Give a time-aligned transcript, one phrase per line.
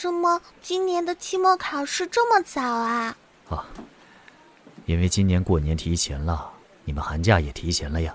[0.00, 3.16] 什么今年的期末考试这么早啊？
[3.50, 3.66] 啊，
[4.86, 6.52] 因为今年过年提前了，
[6.84, 8.14] 你们寒假也提前了呀。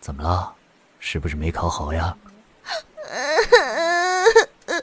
[0.00, 0.54] 怎么了？
[1.00, 2.16] 是不是没考好呀？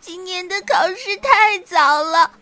[0.00, 2.32] 今年的考试太早了，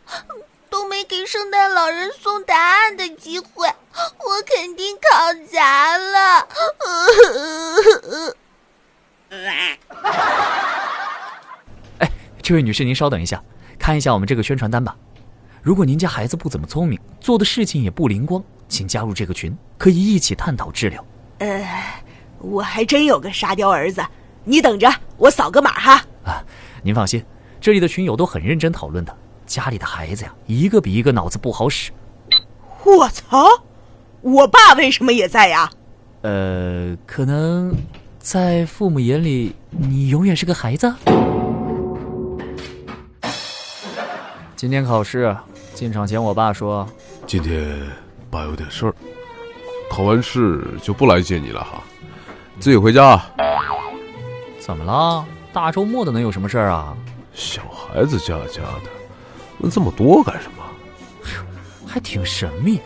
[0.71, 6.49] 都没给圣诞老人送答案的机会，我肯定考砸了。
[12.49, 13.43] 哎，这位女士，您稍等一下，
[13.79, 14.97] 看一下我们这个宣传单吧。
[15.61, 21.05] 如果您家孩子不怎么聪明，做的事情也不灵光，请加入这个群，可以一起探讨治疗。
[21.41, 22.03] 呃，
[22.39, 24.03] 我还真有个沙雕儿子，
[24.45, 26.03] 你等着，我扫个码哈。
[26.25, 26.43] 啊，
[26.83, 27.23] 您放心，
[27.61, 29.15] 这里的群友都很认真讨论的。
[29.45, 31.93] 家里的孩子呀，一个比一个脑子不好使。
[32.83, 33.47] 我操，
[34.23, 35.71] 我爸为什么也在呀？
[36.23, 37.77] 呃，可能
[38.19, 40.91] 在父母眼里，你永远是个孩子。
[44.59, 45.37] 今天考试
[45.73, 46.85] 进场前，我爸说
[47.29, 47.81] ：“今天
[48.29, 48.95] 爸有点事儿，
[49.89, 51.81] 考完试就不来接你了哈，
[52.59, 53.23] 自己回家。”
[54.59, 55.25] 怎么了？
[55.53, 56.93] 大周末的能有什么事儿啊？
[57.33, 58.91] 小孩子家家的，
[59.61, 60.65] 问这么多干什么？
[61.87, 62.81] 还挺神秘。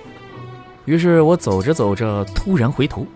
[0.84, 3.06] 于是我走着走着，突然回头，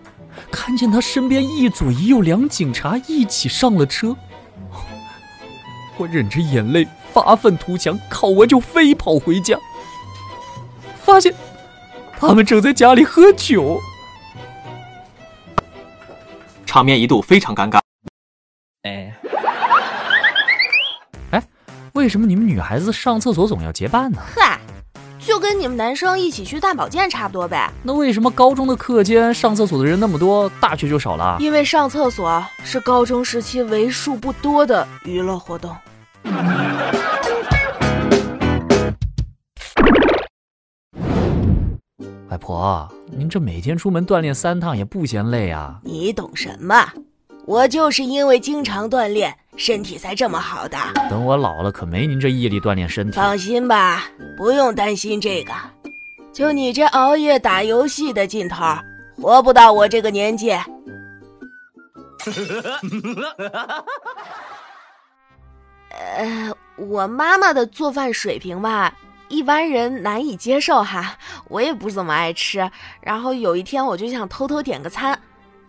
[0.49, 4.15] 看见他身边一左一右两警察一起上了车。
[5.97, 6.87] 我忍着眼泪。
[7.13, 9.57] 发愤图强，考完就飞跑回家，
[11.03, 11.33] 发现
[12.19, 13.79] 他们正在家里喝酒，
[16.63, 17.79] 场面一度非常尴尬。
[18.83, 19.15] 哎，
[21.31, 21.43] 哎，
[21.93, 24.21] 为什么你们女孩子上厕所总要结伴呢？
[24.35, 24.66] 嗨，就
[25.47, 27.71] 跟你们男生一起去大保健差不多呗。
[27.81, 31.37] 那为什么高中的课间上厕所的人那么多，大学就少了？
[31.39, 35.73] 因为上厕所是高中时期为数不多的娱乐活动。
[42.29, 45.79] 外婆，您这每天出门锻炼三趟也不嫌累啊？
[45.81, 46.91] 你懂什么？
[47.45, 50.77] 我就是因为经常锻炼，身体才这么好的。
[51.09, 53.13] 等我老了，可没您这毅力锻炼身体。
[53.13, 54.05] 放心吧，
[54.37, 55.51] 不用担心这个。
[56.31, 58.63] 就你这熬夜打游戏的劲头，
[59.15, 60.51] 活不到我这个年纪。
[65.89, 68.93] 呃，我妈妈的做饭水平吧。
[69.29, 71.17] 一般人难以接受哈，
[71.49, 72.69] 我也不怎么爱吃。
[73.01, 75.19] 然后有一天我就想偷偷点个餐，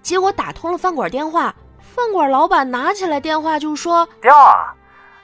[0.02, 1.54] 结果打通了饭馆电话，
[1.94, 4.72] 饭馆老板拿起来电话就说：“掉啊，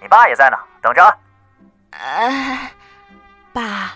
[0.01, 1.03] 你爸也在呢，等着。”
[1.93, 2.71] 呃，
[3.53, 3.93] 爸，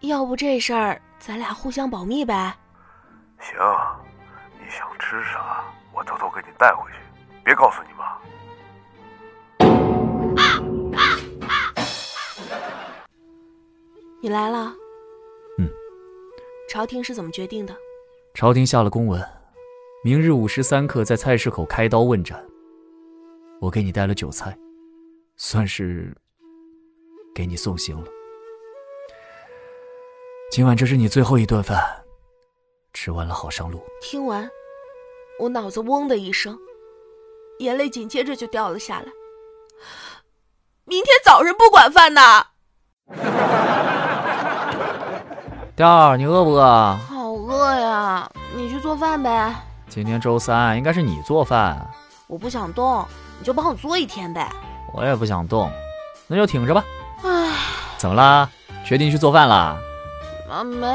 [0.00, 2.54] 要不这事儿咱俩互相保密呗？
[3.40, 3.54] 行，
[4.58, 6.98] 你想吃啥，我偷偷给你带回去，
[7.44, 8.18] 别告诉你妈。
[14.20, 14.72] 你来了，
[15.58, 15.70] 嗯。
[16.68, 17.74] 朝廷是怎么决定的？
[18.34, 19.24] 朝廷下了公文，
[20.04, 22.40] 明日午时三刻在菜市口开刀问斩。
[23.60, 24.56] 我给你带了酒菜，
[25.36, 26.16] 算是
[27.34, 28.08] 给你送行了。
[30.52, 31.82] 今晚这是你最后一顿饭，
[32.92, 33.82] 吃完了好上路。
[34.00, 34.48] 听完，
[35.40, 36.56] 我脑子嗡的一声，
[37.58, 39.06] 眼泪紧接着就掉了下来。
[40.84, 42.46] 明天早上不管饭呐。
[45.74, 46.96] 调儿，你饿不饿？
[47.08, 48.30] 好饿呀！
[48.54, 49.64] 你去做饭呗。
[49.88, 51.88] 今天周三，应该是你做饭。
[52.26, 53.04] 我不想动，
[53.38, 54.52] 你就帮我做一天呗。
[54.92, 55.70] 我也不想动，
[56.26, 56.84] 那就挺着吧。
[57.24, 57.52] 唉，
[57.96, 58.48] 怎么啦？
[58.84, 59.78] 决定去做饭啦？
[60.50, 60.86] 啊，没，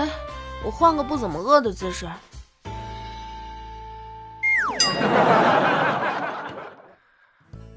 [0.63, 2.07] 我换个不怎么饿的姿势。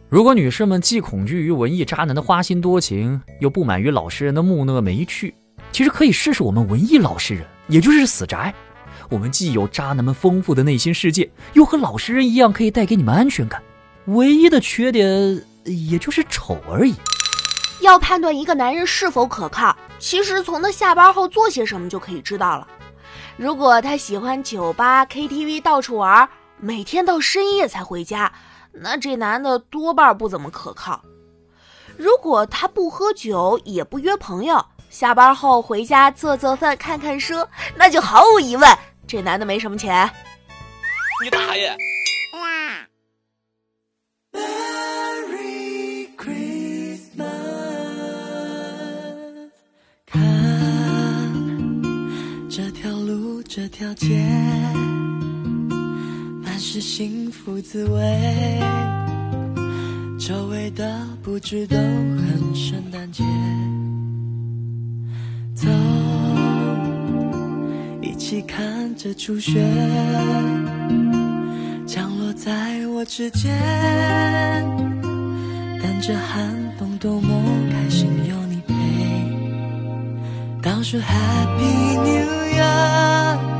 [0.08, 5.34] 如果女士们既恐惧于文艺渣男的花心多情，又不满于老实人的木讷没趣。
[5.72, 8.54] 其实可以试试我们文艺老实人，也就是死宅。
[9.08, 13.62] 我们既有渣男们丰富的内心世界，又和老实人一样可以带给你们安全感。
[14.06, 16.94] 唯一的缺点也就是丑而已。
[17.80, 22.66] 要判断一个男人是否可靠，其实从他下班后做些什么就可以知道了。
[23.36, 26.28] 如果他喜欢酒吧、KTV 到处玩，
[26.58, 28.32] 每天到深夜才回家，
[28.72, 31.02] 那这男的多半不怎么可靠。
[31.96, 34.64] 如果他不喝酒，也不约朋友。
[34.88, 37.34] 下班后回家做做饭、看看书，
[37.74, 40.10] 那就毫无疑问，这男的没什么钱。
[41.22, 41.76] 你大爷！
[50.04, 50.22] 看
[52.48, 54.08] 这条路，这条街，
[56.42, 58.60] 满是幸福滋味。
[60.18, 63.22] 周围的布置都很圣诞节。
[68.26, 69.64] 一起看着初雪
[71.86, 73.54] 降落在我指尖，
[75.80, 77.40] 但这寒风多么
[77.70, 78.74] 开心有你陪，
[80.60, 83.55] 倒数 Happy New Year，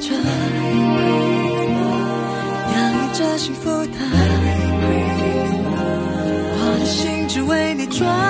[0.00, 0.14] 车，
[2.72, 3.98] 洋溢着幸福的，
[6.54, 8.27] 我的心只为你转。